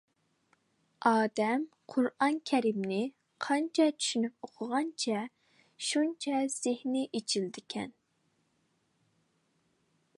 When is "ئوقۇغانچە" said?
4.47-5.19